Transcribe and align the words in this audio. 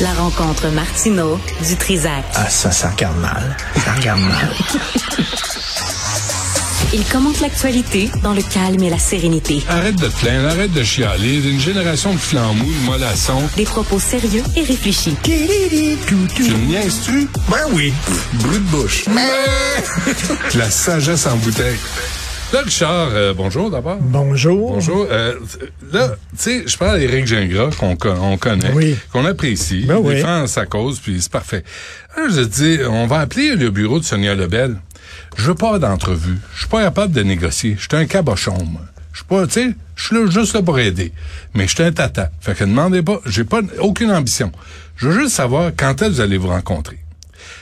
La 0.00 0.12
rencontre 0.14 0.68
Martino 0.68 1.40
du 1.66 1.76
Trizac. 1.76 2.24
Ah, 2.34 2.48
ça, 2.48 2.70
ça 2.70 2.90
regarde 2.90 3.18
mal. 3.18 3.56
Ça 3.84 3.94
regarde 3.94 4.20
mal. 4.20 4.54
Il 6.92 7.04
commente 7.04 7.40
l'actualité 7.40 8.08
dans 8.22 8.32
le 8.32 8.42
calme 8.42 8.82
et 8.82 8.90
la 8.90 8.98
sérénité. 8.98 9.62
Arrête 9.68 9.96
de 9.96 10.06
te 10.06 10.16
plaindre, 10.20 10.48
arrête 10.48 10.72
de 10.72 10.84
chialer. 10.84 11.44
Une 11.48 11.58
génération 11.58 12.12
de 12.12 12.18
flambous, 12.18 12.64
de 12.64 12.86
mollassons. 12.86 13.42
Des 13.56 13.64
propos 13.64 13.98
sérieux 13.98 14.44
et 14.56 14.62
réfléchis. 14.62 15.16
Tu 15.24 15.34
me 15.34 16.66
niaises-tu? 16.66 17.28
Ben 17.50 17.58
oui. 17.72 17.92
Brut 18.34 18.64
de 18.64 18.70
bouche. 18.70 19.04
La 20.54 20.70
sagesse 20.70 21.26
en 21.26 21.36
bouteille. 21.36 21.78
Là, 22.52 22.60
Richard, 22.62 23.10
euh, 23.12 23.34
bonjour 23.34 23.70
d'abord. 23.70 23.98
Bonjour. 24.00 24.72
Bonjour. 24.72 25.06
Euh, 25.10 25.34
là, 25.92 26.08
tu 26.30 26.36
sais, 26.36 26.62
je 26.66 26.78
parle 26.78 26.98
d'Éric 26.98 27.26
Gingras, 27.26 27.70
qu'on 27.78 27.94
con- 27.94 28.16
on 28.22 28.38
connaît, 28.38 28.72
Oui. 28.74 28.96
qu'on 29.12 29.26
apprécie, 29.26 29.84
Ben 29.84 29.98
oui. 29.98 30.14
défend 30.14 30.46
sa 30.46 30.64
cause, 30.64 30.98
puis 30.98 31.20
c'est 31.20 31.30
parfait. 31.30 31.62
Je 32.16 32.40
dis, 32.40 32.78
on 32.88 33.06
va 33.06 33.20
appeler 33.20 33.54
le 33.54 33.70
bureau 33.70 33.98
de 34.00 34.04
Sonia 34.04 34.34
Lebel. 34.34 34.76
Je 35.36 35.42
veux 35.48 35.54
pas 35.54 35.78
d'entrevue. 35.78 36.38
Je 36.54 36.60
suis 36.60 36.68
pas 36.68 36.82
capable 36.84 37.12
de 37.12 37.22
négocier. 37.22 37.76
Je 37.78 37.82
suis 37.82 37.96
un 38.02 38.06
cabochon, 38.06 38.56
moi. 38.64 38.80
Je 39.12 39.18
suis 39.18 39.26
pas, 39.26 39.46
tu 39.46 39.52
sais, 39.52 39.68
je 39.96 40.04
suis 40.06 40.16
là 40.16 40.30
juste 40.30 40.54
là 40.54 40.62
pour 40.62 40.78
aider. 40.78 41.12
Mais 41.54 41.66
je 41.68 41.74
suis 41.74 41.82
un 41.84 41.92
tata. 41.92 42.30
Fait 42.40 42.54
que 42.54 42.64
demandez 42.64 43.02
pas, 43.02 43.20
j'ai 43.26 43.44
pas 43.44 43.60
aucune 43.80 44.10
ambition. 44.10 44.52
Je 44.96 45.08
veux 45.08 45.20
juste 45.20 45.34
savoir 45.34 45.70
quand 45.76 46.00
est-ce 46.00 46.08
que 46.10 46.14
vous 46.14 46.20
allez 46.22 46.38
vous 46.38 46.48
rencontrer. 46.48 46.98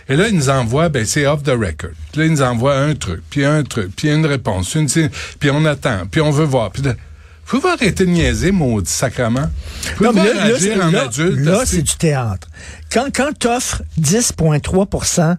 Et 0.08 0.16
là, 0.16 0.28
il 0.28 0.36
nous 0.36 0.50
envoie, 0.50 0.88
ben 0.88 1.04
c'est 1.04 1.26
off 1.26 1.42
the 1.42 1.50
record. 1.50 1.90
Puis 2.12 2.20
là, 2.20 2.26
il 2.26 2.30
nous 2.32 2.42
envoie 2.42 2.76
un 2.76 2.94
truc, 2.94 3.22
puis 3.28 3.44
un 3.44 3.62
truc, 3.64 3.90
puis 3.96 4.08
une 4.08 4.24
réponse, 4.24 4.74
une, 4.74 4.88
puis 5.40 5.50
on 5.50 5.64
attend, 5.64 6.06
puis 6.10 6.20
on 6.20 6.30
veut 6.30 6.44
voir. 6.44 6.70
Puis 6.70 6.82
là, 6.82 6.94
faut-vous 7.44 7.68
arrêter 7.68 8.04
de 8.04 8.10
niaiser, 8.10 8.52
maudit 8.52 8.90
sacrement? 8.90 9.48
Non, 10.00 10.12
mais 10.12 10.24
là, 10.24 10.34
là, 10.34 10.42
agir 10.54 10.84
en 10.84 10.90
là, 10.90 11.02
adulte? 11.04 11.38
là, 11.38 11.62
c'est 11.64 11.82
du 11.82 11.96
théâtre. 11.96 12.48
Quand, 12.92 13.06
quand 13.14 13.30
tu 13.38 13.46
offres 13.48 13.82
10,3% 14.00 15.36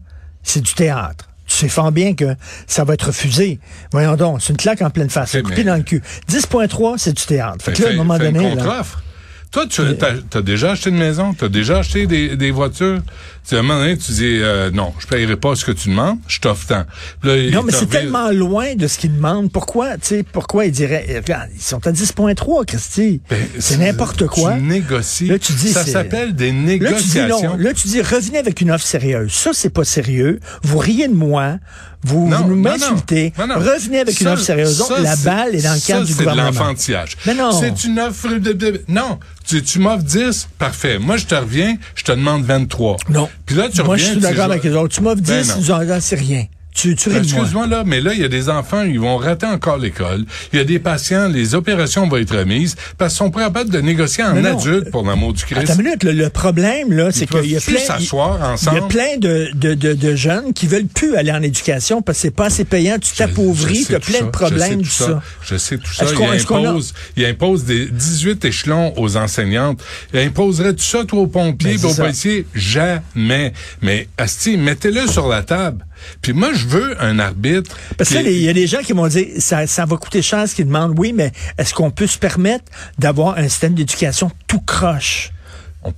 c'est 0.48 0.62
du 0.62 0.74
théâtre. 0.74 1.28
Tu 1.46 1.56
sais 1.56 1.70
fort 1.70 1.92
bien 1.92 2.14
que 2.14 2.36
ça 2.66 2.84
va 2.84 2.94
être 2.94 3.08
refusé. 3.08 3.60
Voyons 3.92 4.16
donc, 4.16 4.42
c'est 4.42 4.52
une 4.52 4.58
claque 4.58 4.82
en 4.82 4.90
pleine 4.90 5.10
face, 5.10 5.32
c'est 5.32 5.44
coupé 5.44 5.64
dans 5.64 5.76
le 5.76 5.84
cul. 5.84 6.02
10,3 6.30 6.98
c'est 6.98 7.14
du 7.14 7.26
théâtre. 7.26 7.64
Fait 7.64 7.74
que 7.74 7.84
là, 7.84 7.90
à 7.90 7.92
un 7.92 7.96
moment 7.96 8.16
une 8.16 8.32
donné, 8.32 8.56
là, 8.56 8.64
contre-offre. 8.64 9.04
Toi, 9.52 9.66
tu 9.68 9.82
as, 9.82 10.42
déjà 10.42 10.72
acheté 10.72 10.90
une 10.90 10.98
maison, 10.98 11.34
tu 11.34 11.46
as 11.46 11.50
déjà 11.50 11.80
acheté 11.80 12.06
des, 12.06 12.36
des 12.36 12.52
voitures. 12.52 13.02
Tu, 13.48 13.56
à 13.56 13.60
un 13.60 13.62
moment 13.62 13.80
donné, 13.80 13.98
tu 13.98 14.12
dis, 14.12 14.40
euh, 14.42 14.72
non, 14.72 14.94
je 15.00 15.08
paierai 15.08 15.38
pas 15.38 15.56
ce 15.56 15.64
que 15.64 15.72
tu 15.72 15.90
demandes, 15.90 16.18
je 16.28 16.40
t'offre 16.40 16.68
tant. 16.68 16.84
Là, 17.24 17.50
Non, 17.52 17.64
mais 17.64 17.72
c'est 17.72 17.86
tellement 17.90 18.30
loin 18.32 18.76
de 18.76 18.88
ce 18.88 18.98
qu'ils 18.98 19.16
demandent. 19.16 19.52
Pourquoi, 19.52 19.94
tu 19.98 20.08
sais, 20.08 20.24
pourquoi 20.24 20.66
ils 20.66 20.72
diraient, 20.72 21.06
regarde, 21.16 21.50
ils 21.56 21.62
sont 21.62 21.86
à 21.88 21.92
10.3, 21.92 22.66
Christy. 22.66 23.22
Ben, 23.30 23.38
c'est 23.60 23.78
n'importe 23.78 24.28
quoi. 24.28 24.56
Tu 24.56 24.62
négocies. 24.64 25.28
Là, 25.28 25.40
tu 25.40 25.54
dis, 25.54 25.70
ça 25.72 25.86
s'appelle 25.86 26.36
des 26.36 26.48
Là, 26.48 26.52
tu 26.52 26.58
dis 26.58 26.66
négociations. 26.66 27.50
non. 27.52 27.56
Là, 27.58 27.74
tu 27.74 27.88
dis, 27.88 28.02
revenez 28.02 28.38
avec 28.40 28.60
une 28.62 28.72
offre 28.72 28.86
sérieuse. 28.86 29.32
Ça, 29.32 29.52
c'est 29.54 29.70
pas 29.70 29.84
sérieux. 29.86 30.40
Vous 30.64 30.78
riez 30.78 31.08
de 31.08 31.14
moi. 31.14 31.58
Vous, 32.04 32.28
Non, 32.30 32.42
vous 32.46 32.56
m'insultez. 32.56 33.34
Revenez 33.38 34.00
avec 34.00 34.22
une 34.22 34.28
offre 34.28 34.44
sérieuse. 34.44 34.78
Donc, 34.78 34.88
ça, 34.90 35.00
la 35.00 35.16
balle 35.16 35.56
est 35.56 35.64
dans 35.64 35.74
le 35.74 35.80
ça, 35.80 35.94
cadre 35.94 36.06
du 36.06 36.14
c'est 36.14 36.20
de 36.20 36.30
gouvernement. 36.30 36.60
l'enfantillage. 36.60 37.18
Mais 37.26 37.34
non. 37.34 37.52
C'est 37.60 37.84
une 37.86 38.00
offre 38.00 38.30
de, 38.38 38.52
de- 38.54 38.84
non. 38.88 39.20
Tu, 39.46 39.62
tu 39.64 39.80
m'offres 39.80 40.04
10, 40.04 40.48
parfait. 40.60 41.00
Moi, 41.00 41.18
je 41.18 41.26
te 41.26 41.34
reviens, 41.36 41.76
je 41.96 42.04
te 42.04 42.12
demande 42.12 42.44
23. 42.46 42.98
Non. 43.10 43.30
Puis 43.46 43.56
là, 43.56 43.70
tu 43.70 43.82
Moi, 43.82 43.94
reviens. 43.96 44.06
je 44.06 44.12
suis 44.12 44.20
d'accord 44.22 44.46
avec 44.52 44.64
les 44.64 44.74
autres. 44.74 44.94
Tu 44.96 45.02
m'offres 45.02 45.22
10, 45.22 45.32
Ben 45.32 45.48
non. 45.48 45.54
nous 45.58 45.72
en 45.72 45.78
rien. 46.16 46.46
Tu, 46.78 46.96
tu. 46.96 47.10
Excuse-moi 47.16 47.66
là, 47.66 47.84
mais 47.84 48.02
là, 48.02 48.14
il 48.14 48.22
y 48.22 48.24
a 48.24 48.28
des 48.28 48.50
enfants, 48.50 48.84
ils 48.84 49.00
vont 49.00 49.18
rater 49.18 49.48
encore 49.48 49.80
l'école. 49.80 50.26
Il 50.54 50.60
y 50.60 50.62
a 50.62 50.64
des 50.64 50.78
patients, 50.78 51.28
les 51.28 51.56
opérations 51.56 52.08
vont 52.08 52.18
être 52.18 52.38
remises 52.38 52.76
parce 53.00 53.14
qu'ils 53.14 53.26
sont 53.26 53.32
capables 53.32 53.72
de 53.72 53.80
négocier 53.82 54.24
en 54.24 54.36
non. 54.36 54.60
adulte 54.60 54.92
pour 54.92 55.04
l'amour 55.04 55.34
du 55.34 55.44
Christ. 55.44 55.58
Attends 55.58 55.80
une 55.80 55.86
minute, 55.86 56.04
le, 56.04 56.12
le 56.12 56.30
problème, 56.30 56.94
là, 56.94 57.10
c'est 57.12 57.26
qu'il 57.26 57.50
y 57.52 57.58
a 57.58 57.60
plus 57.60 57.74
plein, 57.74 57.82
s'asseoir 57.82 58.38
il 58.38 58.42
y 58.42 58.44
a 58.44 58.52
ensemble? 58.52 58.88
plein 58.90 59.18
de, 59.18 59.50
de, 59.56 59.74
de, 59.74 59.94
de 59.94 60.16
jeunes 60.16 60.54
qui 60.54 60.68
veulent 60.68 60.86
plus 60.86 61.16
aller 61.16 61.32
en 61.32 61.42
éducation 61.42 62.04
parce 62.04 62.20
que 62.20 62.22
c'est 62.22 62.32
pas 62.36 62.46
assez 62.46 62.64
payant, 62.64 63.00
tu 63.00 63.16
t'appauvris, 63.16 63.86
tu 63.86 63.96
as 63.96 64.00
plein 64.00 64.20
ça, 64.20 64.26
de 64.26 64.30
problèmes, 64.30 64.82
tout 64.84 64.90
ça. 64.90 65.24
Je 65.42 65.58
sais 65.58 65.80
tout 65.80 65.92
ça. 65.92 66.06
Il 66.06 66.24
impose, 66.24 66.94
il 67.16 67.26
impose 67.26 67.66
des 67.66 67.88
18 67.88 68.46
échelons 68.46 68.94
aux 68.98 69.18
enseignantes. 69.18 69.82
Il 70.14 70.20
imposerait 70.20 70.74
tout 70.74 70.84
ça, 70.84 71.06
toi, 71.06 71.22
aux 71.22 71.28
pompiers, 71.28 71.78
Ben, 71.78 71.86
aux 71.90 71.96
policiers? 71.96 72.46
Jamais. 72.54 73.52
Mais, 73.82 74.08
Asti, 74.20 74.58
mettez-le 74.58 75.08
sur 75.08 75.28
la 75.28 75.42
table. 75.42 75.87
Puis 76.22 76.34
moi, 76.34 76.52
je 76.54 76.66
veux 76.68 77.02
un 77.02 77.20
arbitre. 77.20 77.76
Parce 77.98 78.10
que 78.10 78.18
qui- 78.18 78.24
là, 78.24 78.30
il 78.32 78.42
y 78.42 78.50
a 78.50 78.54
des 78.54 78.68
gens 78.68 78.80
qui 78.80 78.94
m'ont 78.94 79.08
dit, 79.08 79.28
ça, 79.40 79.68
ça 79.68 79.86
va 79.86 79.98
coûter 79.98 80.22
cher, 80.22 80.48
ce 80.48 80.56
qu'ils 80.56 80.66
demandent. 80.68 80.98
Oui, 80.98 81.14
mais 81.14 81.32
est-ce 81.58 81.74
qu'on 81.74 81.92
peut 81.92 82.08
se 82.08 82.18
permettre 82.18 82.66
d'avoir 83.00 83.38
un 83.38 83.48
système 83.50 83.74
d'éducation 83.74 84.32
tout 84.48 84.62
croche? 84.62 85.32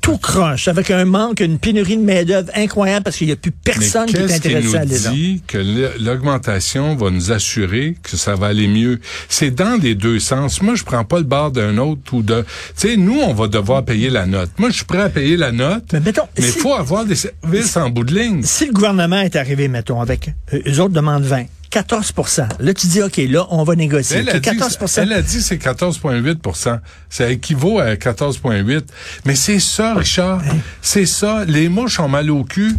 Tout 0.01 0.17
croche, 0.17 0.67
avec 0.67 0.91
un 0.91 1.05
manque, 1.05 1.39
une 1.39 1.59
pénurie 1.59 1.97
de 1.97 2.03
main-d'œuvre 2.03 2.50
incroyable 2.55 3.03
parce 3.05 3.17
qu'il 3.17 3.27
n'y 3.27 3.33
a 3.33 3.35
plus 3.35 3.51
Mais 3.51 3.73
personne 3.73 4.05
qui 4.07 4.16
est 4.17 4.27
qui 4.27 4.33
intéressé 4.33 4.55
à 4.57 4.61
nous 4.61 4.75
aller 4.75 5.00
là. 5.00 5.09
dit? 5.11 5.41
Que 5.47 5.57
l'augmentation 6.00 6.95
va 6.95 7.09
nous 7.09 7.31
assurer 7.31 7.95
que 8.03 8.17
ça 8.17 8.35
va 8.35 8.47
aller 8.47 8.67
mieux? 8.67 8.99
C'est 9.29 9.51
dans 9.51 9.79
les 9.81 9.95
deux 9.95 10.19
sens. 10.19 10.61
Moi, 10.61 10.75
je 10.75 10.83
prends 10.83 11.03
pas 11.03 11.17
le 11.17 11.23
bar 11.23 11.51
d'un 11.51 11.78
autre 11.78 12.13
ou 12.13 12.22
de... 12.22 12.41
Tu 12.78 12.89
sais, 12.89 12.97
nous, 12.97 13.19
on 13.19 13.33
va 13.33 13.47
devoir 13.47 13.83
payer 13.85 14.09
la 14.09 14.25
note. 14.25 14.49
Moi, 14.57 14.69
je 14.69 14.75
suis 14.78 14.85
prêt 14.85 15.01
à 15.01 15.09
payer 15.09 15.38
la 15.38 15.51
note, 15.51 15.85
Mais 15.94 15.99
mettons, 15.99 16.23
mais 16.38 16.45
il 16.45 16.51
si- 16.51 16.59
faut 16.59 16.73
avoir 16.73 17.05
des 17.05 17.16
services 17.16 17.78
en 17.78 17.89
bout 17.89 18.03
de 18.03 18.13
ligne. 18.13 18.41
Si 18.44 18.66
le 18.66 18.73
gouvernement 18.73 19.22
est 19.22 19.35
arrivé, 19.35 19.67
mettons, 19.67 20.01
avec 20.01 20.29
euh, 20.53 20.59
eux 20.67 20.79
autres 20.79 20.94
demandent 20.94 21.23
20, 21.23 21.45
14% 21.72 22.47
Là, 22.59 22.74
tu 22.74 22.88
dis, 22.88 23.02
OK, 23.02 23.18
là, 23.18 23.46
on 23.52 23.63
va 23.63 23.75
négocier. 23.75 24.18
Elle 24.18 24.30
a, 24.30 24.40
dit, 24.40 24.41
14 24.41 24.97
elle 24.97 25.13
a 25.13 25.22
dit 25.22 25.41
c'est 25.41 25.57
14,8 25.57 26.80
Ça 27.09 27.30
équivaut 27.30 27.80
à 27.80 27.94
14,8 27.94 28.84
Mais 29.25 29.35
c'est 29.35 29.59
ça, 29.59 29.94
Richard. 29.94 30.41
C'est 30.81 31.06
ça. 31.06 31.46
Les 31.46 31.69
mouches 31.69 32.00
ont 32.00 32.08
mal 32.08 32.29
au 32.31 32.44
cul 32.44 32.75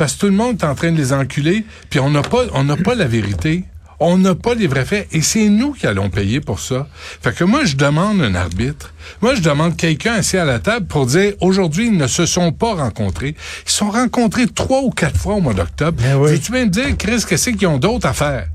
parce 0.00 0.14
que 0.14 0.20
tout 0.20 0.26
le 0.26 0.32
monde 0.32 0.56
est 0.58 0.64
en 0.64 0.74
train 0.74 0.92
de 0.92 0.96
les 0.96 1.12
enculer, 1.12 1.66
puis 1.90 2.00
on 2.00 2.08
n'a 2.08 2.22
pas, 2.22 2.44
on 2.54 2.64
n'a 2.64 2.78
pas 2.78 2.94
la 2.94 3.06
vérité. 3.06 3.64
On 4.02 4.16
n'a 4.16 4.34
pas 4.34 4.54
les 4.54 4.66
vrais 4.66 4.86
faits 4.86 5.08
et 5.12 5.20
c'est 5.20 5.50
nous 5.50 5.72
qui 5.74 5.86
allons 5.86 6.08
payer 6.08 6.40
pour 6.40 6.58
ça. 6.58 6.88
Fait 7.20 7.34
que 7.34 7.44
moi, 7.44 7.66
je 7.66 7.76
demande 7.76 8.22
un 8.22 8.34
arbitre. 8.34 8.94
Moi, 9.20 9.34
je 9.34 9.42
demande 9.42 9.76
quelqu'un 9.76 10.14
assis 10.14 10.38
à 10.38 10.46
la 10.46 10.58
table 10.58 10.86
pour 10.86 11.04
dire 11.04 11.34
aujourd'hui, 11.40 11.88
ils 11.88 11.96
ne 11.96 12.06
se 12.06 12.24
sont 12.24 12.50
pas 12.50 12.74
rencontrés. 12.74 13.36
Ils 13.66 13.70
se 13.70 13.76
sont 13.76 13.90
rencontrés 13.90 14.46
trois 14.46 14.80
ou 14.80 14.88
quatre 14.90 15.18
fois 15.18 15.34
au 15.34 15.42
mois 15.42 15.52
d'octobre. 15.52 16.02
Ben 16.02 16.16
oui. 16.16 16.30
Veux-tu 16.32 16.50
bien 16.50 16.64
me 16.64 16.70
dire, 16.70 16.96
Chris, 16.96 17.22
qu'est-ce 17.28 17.50
qu'ils 17.50 17.66
ont 17.66 17.76
d'autre 17.76 18.06
à 18.06 18.14
faire? 18.14 18.46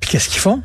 Puis 0.00 0.10
qu'est-ce 0.10 0.28
qu'ils 0.28 0.40
font? 0.40 0.60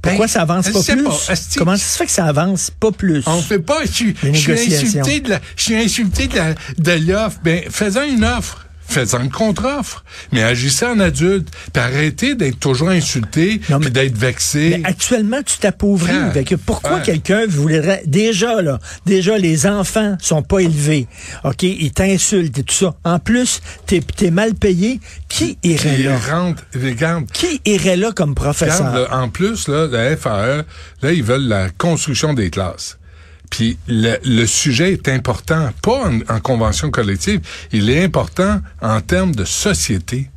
Pourquoi 0.00 0.26
Ben, 0.26 0.30
ça 0.30 0.42
avance 0.42 0.70
pas 0.70 0.82
plus? 0.82 1.04
pas. 1.04 1.34
Comment 1.58 1.76
ça 1.76 1.84
se 1.84 1.96
fait 1.98 2.06
que 2.06 2.12
ça 2.12 2.26
avance 2.26 2.70
pas 2.70 2.92
plus? 2.92 3.22
On 3.26 3.42
fait 3.42 3.58
pas, 3.58 3.84
je 3.84 4.12
je 4.32 4.32
suis 4.32 4.74
insulté 4.74 5.20
de 5.20 5.30
la, 5.30 5.40
je 5.56 5.62
suis 5.62 5.76
insulté 5.76 6.26
de 6.28 6.36
la, 6.36 6.54
de 6.78 7.12
l'offre. 7.12 7.38
Ben, 7.42 7.64
faisant 7.68 8.04
une 8.04 8.24
offre. 8.24 8.66
Faisant 8.90 9.20
une 9.22 9.30
contre-offre. 9.30 10.04
Mais 10.32 10.42
agissez 10.42 10.84
en 10.84 10.98
adulte. 11.00 11.48
Puis 11.72 11.82
arrêtez 11.82 12.34
d'être 12.34 12.58
toujours 12.58 12.90
insulté, 12.90 13.60
Non, 13.70 13.78
puis 13.80 13.90
d'être 13.90 14.16
vexé. 14.16 14.78
Mais 14.78 14.88
actuellement, 14.88 15.42
tu 15.44 15.58
t'appauvris. 15.58 16.12
Ah, 16.12 16.32
pourquoi 16.66 17.00
quelqu'un 17.00 17.46
voudrait 17.46 18.02
déjà 18.06 18.60
là, 18.62 18.78
déjà 19.06 19.38
les 19.38 19.66
enfants 19.66 20.16
sont 20.20 20.42
pas 20.42 20.60
élevés, 20.60 21.06
ok, 21.44 21.62
ils 21.62 21.92
t'insultent 21.92 22.58
et 22.58 22.62
tout 22.62 22.74
ça. 22.74 22.94
En 23.04 23.18
plus, 23.18 23.60
t'es 23.86 24.00
es 24.22 24.30
mal 24.30 24.54
payé. 24.54 25.00
Qui 25.28 25.58
irait 25.62 25.98
là? 25.98 26.18
rentre, 26.18 26.62
regarde, 26.74 27.30
Qui 27.30 27.60
irait 27.64 27.96
là 27.96 28.12
comme 28.12 28.34
professeur? 28.34 28.78
Regarde, 28.92 29.10
là, 29.10 29.18
en 29.22 29.28
plus, 29.28 29.68
là, 29.68 29.86
la 29.86 30.16
FAE, 30.16 30.64
là, 31.02 31.12
ils 31.12 31.22
veulent 31.22 31.48
la 31.48 31.70
construction 31.70 32.34
des 32.34 32.50
classes. 32.50 32.98
Puis 33.50 33.76
le, 33.88 34.16
le 34.24 34.46
sujet 34.46 34.92
est 34.92 35.08
important, 35.08 35.70
pas 35.82 36.08
en, 36.08 36.20
en 36.34 36.40
convention 36.40 36.90
collective, 36.90 37.40
il 37.72 37.90
est 37.90 38.04
important 38.04 38.60
en 38.80 39.00
termes 39.00 39.34
de 39.34 39.44
société. 39.44 40.30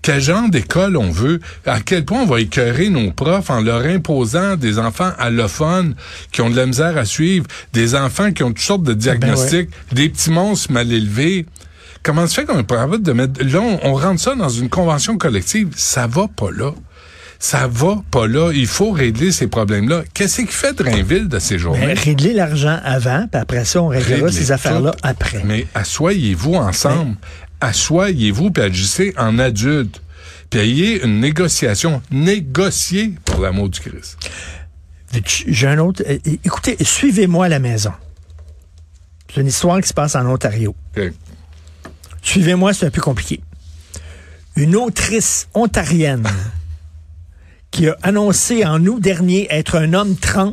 Quel 0.00 0.20
genre 0.20 0.48
d'école 0.48 0.96
on 0.96 1.10
veut? 1.10 1.40
À 1.64 1.80
quel 1.80 2.04
point 2.04 2.22
on 2.22 2.26
va 2.26 2.40
écœurer 2.40 2.88
nos 2.88 3.12
profs 3.12 3.50
en 3.50 3.60
leur 3.60 3.82
imposant 3.84 4.56
des 4.56 4.78
enfants 4.78 5.12
allophones 5.18 5.94
qui 6.32 6.40
ont 6.40 6.50
de 6.50 6.56
la 6.56 6.66
misère 6.66 6.96
à 6.96 7.04
suivre, 7.04 7.46
des 7.72 7.94
enfants 7.94 8.32
qui 8.32 8.42
ont 8.42 8.48
toutes 8.48 8.58
sortes 8.60 8.82
de 8.82 8.94
diagnostics, 8.94 9.70
des 9.92 10.08
petits 10.08 10.30
monstres 10.30 10.72
mal 10.72 10.90
élevés. 10.90 11.46
Comment 12.02 12.26
se 12.26 12.34
fait 12.34 12.46
qu'on 12.46 12.58
est 12.58 12.64
pas 12.64 12.78
capable 12.78 13.02
de 13.02 13.12
mettre... 13.12 13.44
Là, 13.44 13.60
on, 13.60 13.78
on 13.84 13.94
rentre 13.94 14.20
ça 14.20 14.34
dans 14.34 14.48
une 14.48 14.68
convention 14.68 15.18
collective. 15.18 15.68
Ça 15.76 16.08
va 16.08 16.26
pas 16.26 16.50
là. 16.50 16.72
Ça 17.44 17.66
va 17.66 18.00
pas 18.12 18.28
là. 18.28 18.52
Il 18.54 18.68
faut 18.68 18.92
régler 18.92 19.32
ces 19.32 19.48
problèmes-là. 19.48 20.04
Qu'est-ce 20.14 20.42
qui 20.42 20.46
fait 20.46 20.74
Drainville 20.74 21.26
de 21.26 21.40
ces 21.40 21.54
Mais 21.54 21.58
journées? 21.58 21.92
régler 21.94 22.34
l'argent 22.34 22.78
avant, 22.84 23.26
puis 23.26 23.40
après 23.40 23.64
ça, 23.64 23.82
on 23.82 23.88
réglera 23.88 24.26
Régler 24.26 24.30
ces 24.32 24.52
affaires-là 24.52 24.94
après. 25.02 25.42
Mais 25.44 25.66
assoyez-vous 25.74 26.54
ensemble. 26.54 27.16
Assoyez-vous 27.60 28.52
puis 28.52 28.62
agissez 28.62 29.12
en 29.18 29.40
adulte. 29.40 30.00
Puis 30.50 30.60
ayez 30.60 31.04
une 31.04 31.18
négociation. 31.18 32.00
Négociez 32.12 33.14
pour 33.24 33.40
l'amour 33.40 33.70
du 33.70 33.80
Christ. 33.80 34.18
J'ai 35.48 35.66
un 35.66 35.78
autre. 35.78 36.04
euh, 36.08 36.18
Écoutez, 36.44 36.76
suivez-moi 36.84 37.46
à 37.46 37.48
la 37.48 37.58
maison. 37.58 37.92
C'est 39.34 39.40
une 39.40 39.48
histoire 39.48 39.80
qui 39.80 39.88
se 39.88 39.94
passe 39.94 40.14
en 40.14 40.24
Ontario. 40.26 40.76
Suivez-moi, 42.22 42.72
c'est 42.72 42.86
un 42.86 42.90
peu 42.90 43.00
compliqué. 43.00 43.40
Une 44.54 44.76
autrice 44.76 45.48
ontarienne 45.54 46.22
qui 47.72 47.88
a 47.88 47.96
annoncé 48.02 48.64
en 48.64 48.86
août 48.86 49.00
dernier 49.00 49.48
être 49.50 49.76
un 49.76 49.94
homme 49.94 50.14
trans. 50.14 50.52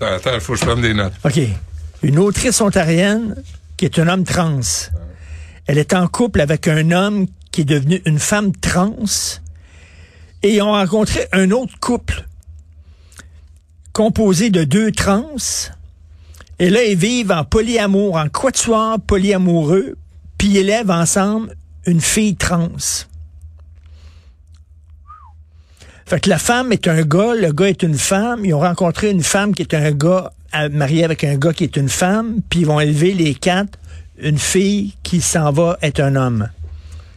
Attends, 0.00 0.14
attends, 0.14 0.34
il 0.34 0.40
faut 0.40 0.54
que 0.54 0.60
je 0.60 0.64
prenne 0.64 0.80
des 0.80 0.94
notes. 0.94 1.12
OK. 1.24 1.40
Une 2.02 2.18
autrice 2.18 2.60
ontarienne 2.62 3.36
qui 3.76 3.84
est 3.84 3.98
un 3.98 4.08
homme 4.08 4.24
trans. 4.24 4.60
Elle 5.66 5.78
est 5.78 5.92
en 5.92 6.06
couple 6.06 6.40
avec 6.40 6.68
un 6.68 6.90
homme 6.92 7.26
qui 7.50 7.62
est 7.62 7.64
devenu 7.64 8.00
une 8.06 8.18
femme 8.18 8.52
trans. 8.52 8.96
Et 10.42 10.54
ils 10.54 10.62
ont 10.62 10.72
rencontré 10.72 11.26
un 11.32 11.50
autre 11.50 11.78
couple 11.80 12.24
composé 13.92 14.50
de 14.50 14.64
deux 14.64 14.92
trans. 14.92 15.36
Et 16.58 16.70
là, 16.70 16.84
ils 16.84 16.96
vivent 16.96 17.32
en 17.32 17.44
polyamour, 17.44 18.16
en 18.16 18.28
quatuor 18.28 19.00
polyamoureux, 19.00 19.96
puis 20.38 20.48
ils 20.48 20.56
élèvent 20.58 20.90
ensemble 20.90 21.54
une 21.86 22.00
fille 22.00 22.36
trans. 22.36 22.68
Fait 26.06 26.20
que 26.20 26.28
la 26.28 26.38
femme 26.38 26.72
est 26.72 26.86
un 26.86 27.02
gars, 27.02 27.34
le 27.34 27.52
gars 27.52 27.68
est 27.68 27.82
une 27.82 27.96
femme. 27.96 28.44
Ils 28.44 28.54
ont 28.54 28.60
rencontré 28.60 29.10
une 29.10 29.22
femme 29.22 29.54
qui 29.54 29.62
est 29.62 29.74
un 29.74 29.90
gars 29.90 30.32
marié 30.70 31.04
avec 31.04 31.24
un 31.24 31.36
gars 31.36 31.52
qui 31.52 31.64
est 31.64 31.76
une 31.76 31.88
femme, 31.88 32.36
puis 32.48 32.60
ils 32.60 32.66
vont 32.66 32.80
élever 32.80 33.12
les 33.14 33.34
quatre 33.34 33.78
une 34.18 34.38
fille 34.38 34.94
qui 35.02 35.20
s'en 35.20 35.50
va 35.50 35.76
être 35.82 36.00
un 36.00 36.14
homme. 36.16 36.48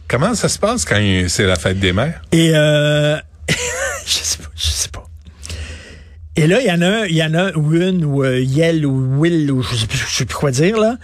Comment 0.08 0.34
ça 0.34 0.48
se 0.48 0.58
passe 0.58 0.84
quand 0.84 0.98
c'est 1.28 1.46
la 1.46 1.56
fête 1.56 1.78
des 1.78 1.92
mères? 1.92 2.22
Et 2.32 2.52
euh, 2.54 3.16
je 4.06 4.12
sais 4.12 4.38
pas, 4.38 4.48
je 4.56 4.66
sais 4.66 4.88
pas. 4.88 5.07
Et 6.38 6.46
là, 6.46 6.60
il 6.60 6.68
y 6.68 6.70
en 6.70 6.82
a 6.82 7.08
il 7.08 7.16
y 7.16 7.24
en 7.24 7.34
a 7.34 7.50
une 7.50 8.04
ou 8.04 8.22
euh, 8.22 8.38
Yel 8.38 8.86
ou 8.86 9.18
Will 9.18 9.50
ou 9.50 9.60
je 9.60 9.74
sais, 9.74 9.86
plus, 9.88 9.98
je 9.98 10.14
sais 10.18 10.24
plus 10.24 10.36
quoi 10.36 10.52
dire 10.52 10.78
là. 10.78 10.96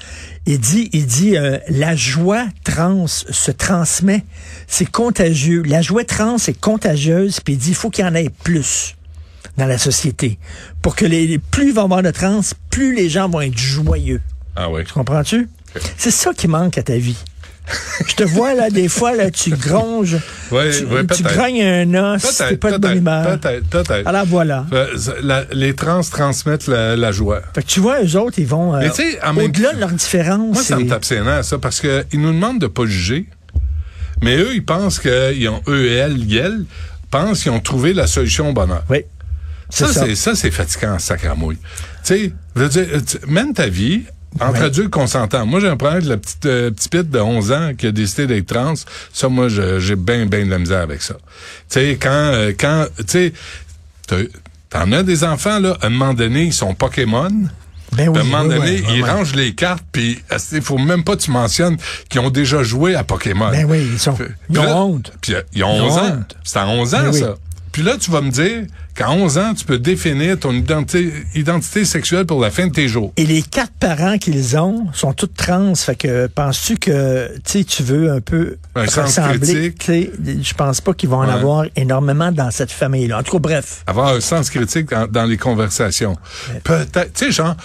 Il 0.47 0.61
dit, 0.61 0.91
il 0.93 1.07
dit, 1.07 1.37
euh, 1.37 1.59
la 1.69 1.97
joie 1.97 2.47
trans 2.63 3.09
se 3.09 3.51
transmet, 3.51 4.25
c'est 4.69 4.89
contagieux. 4.89 5.65
La 5.67 5.83
joie 5.83 6.05
trans 6.05 6.37
est 6.37 6.61
contagieuse, 6.61 7.41
puis 7.41 7.55
il 7.55 7.59
dit, 7.59 7.71
il 7.71 7.75
faut 7.75 7.91
qu'il 7.91 8.05
y 8.05 8.09
en 8.09 8.15
ait 8.15 8.31
plus 8.45 8.95
dans 9.57 9.67
la 9.67 9.77
société 9.77 10.39
pour 10.83 10.95
que 10.95 11.05
les 11.05 11.39
plus 11.39 11.71
il 11.71 11.75
va 11.75 11.81
y 11.81 11.85
avoir 11.85 12.03
de 12.05 12.13
trans, 12.13 12.41
plus 12.71 12.95
les 12.95 13.09
gens 13.09 13.29
vont 13.29 13.41
être 13.41 13.59
joyeux. 13.59 14.21
Ah 14.55 14.71
oui. 14.71 14.85
Tu 14.85 14.93
comprends-tu? 14.93 15.49
C'est 15.97 16.13
ça 16.13 16.33
qui 16.33 16.47
manque 16.47 16.79
à 16.79 16.85
ta 16.85 16.97
vie. 16.97 17.19
Je 18.07 18.15
te 18.15 18.25
vois, 18.25 18.53
là, 18.55 18.69
des 18.69 18.89
fois, 18.89 19.15
là, 19.17 19.31
tu 19.31 19.51
gronges. 19.51 20.19
Ouais, 20.51 20.71
tu, 20.71 20.85
ouais, 20.85 21.07
tu 21.07 21.23
grognes 21.23 21.63
un 21.63 22.15
os, 22.15 22.37
t'es 22.37 22.57
pas 22.59 22.73
de 22.73 22.77
bonne 22.79 22.99
humeur. 22.99 23.39
Peut-être, 23.39 23.67
peut-être. 23.69 24.07
Alors 24.07 24.27
voilà. 24.27 24.67
La- 25.23 25.45
les 25.53 25.75
trans 25.75 26.01
transmettent 26.03 26.67
la, 26.67 26.95
la 26.97 27.11
joie. 27.13 27.41
Fait 27.55 27.63
que 27.63 27.67
tu 27.67 27.81
vois, 27.81 28.03
eux 28.05 28.17
autres, 28.17 28.39
ils 28.39 28.47
vont. 28.47 28.75
euh, 28.75 28.89
Au-delà 29.37 29.73
de 29.73 29.81
leur 29.81 29.91
différence. 29.91 30.55
Moi, 30.55 30.63
ça 30.63 30.77
me 30.77 30.87
tape 30.89 31.05
ses 31.05 31.21
nerfs, 31.23 31.45
ça, 31.45 31.59
parce 31.59 31.81
qu'ils 31.81 32.21
nous 32.21 32.33
demandent 32.33 32.61
de 32.61 32.67
pas 32.67 32.85
juger, 32.85 33.27
mais 34.23 34.37
eux, 34.37 34.55
ils 34.55 34.65
pensent 34.65 34.99
qu'ils 35.01 35.49
ont 35.49 35.63
eux 35.69 35.87
et 35.87 35.95
elles, 35.95 36.19
ils 36.19 36.67
pensent 37.11 37.43
qu'ils 37.45 37.53
ont 37.53 37.61
trouvé 37.61 37.95
la 37.95 38.07
solution 38.07 38.51
au 38.51 38.53
bonheur. 38.53 38.85
Oui. 38.91 38.99
Ça, 39.71 39.87
ça. 40.15 40.35
c'est 40.35 40.51
fatigant, 40.51 40.99
sacramouille. 40.99 41.57
Tu 42.05 42.15
sais, 42.15 42.33
veux 42.55 42.69
dire, 42.69 42.87
mène 43.27 43.55
ta 43.55 43.67
vie 43.67 44.03
entre 44.41 44.53
Ouais. 44.61 44.67
adultes 44.67 44.91
consentants. 44.91 45.47
Moi, 45.47 45.61
j'ai 45.61 45.69
un 45.69 45.77
problème 45.77 45.99
avec 45.99 46.09
le 46.11 46.17
petit, 46.17 46.35
euh, 46.47 46.71
petit 46.71 46.89
pit 46.89 47.09
de 47.09 47.19
11 47.21 47.53
ans 47.53 47.73
qui 47.77 47.87
a 47.87 47.93
décidé 47.93 48.27
d'être 48.27 48.47
trans. 48.47 48.75
Ça, 49.13 49.29
moi, 49.29 49.49
j'ai 49.49 49.97
bien, 49.97 50.27
bien 50.27 50.45
de 50.47 50.51
la 50.51 50.59
misère 50.59 50.81
avec 50.81 51.03
ça. 51.03 51.15
Tu 51.15 51.21
sais, 51.69 51.99
quand, 52.01 52.09
euh, 52.11 52.53
quand, 52.59 52.87
tu 52.99 53.05
sais, 53.07 53.33
t'en 54.71 54.91
as 54.93 55.03
des 55.03 55.25
enfants, 55.25 55.59
là, 55.61 55.77
à 55.81 55.87
un 55.87 55.91
moment 55.91 56.15
donné, 56.15 56.45
ils 56.45 56.53
sont 56.53 56.75
Pokémon. 56.75 57.31
Ben 57.93 58.09
oui, 58.09 58.19
à 58.19 58.21
un 58.23 58.25
moment 58.25 58.45
donné, 58.45 58.59
oui, 58.59 58.85
oui, 58.89 58.95
ils 58.97 59.05
rangent 59.05 59.37
les 59.37 59.55
cartes, 59.55 59.85
puis 59.93 60.19
il 60.53 60.63
faut 60.63 60.79
même 60.79 61.05
pas 61.05 61.15
que 61.15 61.23
tu 61.23 61.31
mentionnes 61.31 61.77
qu'ils 62.09 62.21
ont 62.21 62.31
déjà 62.31 62.65
joué 62.65 62.97
à 62.97 63.05
Pokémon? 63.05 63.51
Ben 63.53 63.67
oui, 63.71 63.87
ils 63.93 63.99
sont. 64.01 64.17
Ils 64.51 64.59
ont 64.59 64.77
honte. 64.95 65.13
Puis 65.21 65.35
euh, 65.35 65.43
ils 65.53 65.63
ont 65.63 65.77
Ils 65.77 65.81
ont 65.83 65.87
11 65.87 65.99
ans. 65.99 66.17
honte. 66.19 66.37
C'est 66.43 66.59
à 66.59 66.67
11 66.67 66.95
ans, 66.95 67.03
Ben 67.05 67.13
ça. 67.13 67.35
Puis 67.75 67.83
là, 67.83 67.97
tu 67.99 68.13
vas 68.13 68.21
me 68.21 68.31
dire 68.31 68.67
qu'à 68.95 69.11
11 69.11 69.37
ans, 69.37 69.53
tu 69.53 69.65
peux 69.65 69.81
définir 69.81 70.39
ton 70.39 70.53
identité, 70.53 71.13
identité 71.35 71.85
sexuelle 71.85 72.25
pour 72.25 72.41
la 72.41 72.53
fin 72.53 72.69
de 72.69 72.73
tes 72.73 72.87
jours. 72.87 73.13
Et 73.17 73.27
les 73.27 73.43
quatre 73.43 73.73
parents 73.73 74.17
qu'ils 74.17 74.57
ont 74.57 74.87
sont 74.93 75.13
tous 75.13 75.27
trans. 75.27 75.75
Fait 75.75 75.97
que 75.97 76.29
penses-tu 76.29 76.77
que 76.77 77.37
tu 77.41 77.83
veux 77.83 78.13
un 78.13 78.21
peu 78.21 78.59
Un 78.77 78.87
sens 78.87 79.19
ressembler? 79.19 79.75
Je 79.89 80.55
pense 80.55 80.81
pas 80.83 80.95
qu'ils 80.95 81.09
vont 81.09 81.19
en 81.19 81.29
avoir 81.29 81.65
énormément 81.75 82.31
dans 82.31 82.53
cette 82.53 82.71
famille-là. 82.71 83.19
En 83.19 83.23
tout 83.25 83.33
cas, 83.33 83.39
bref. 83.41 83.83
Avoir 83.89 84.15
un 84.15 84.21
sens 84.21 84.51
critique 84.51 84.91
dans, 84.91 85.09
dans 85.09 85.25
les 85.25 85.37
conversations. 85.37 86.17
Peut-être, 86.63 87.13
tu 87.13 87.25
sais, 87.25 87.33
genre, 87.33 87.57